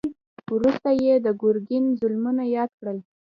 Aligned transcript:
وروسته 0.55 0.89
يې 1.03 1.13
د 1.25 1.27
ګرګين 1.41 1.85
ظلمونه 1.99 2.43
ياد 2.55 2.69
کړل. 2.79 2.97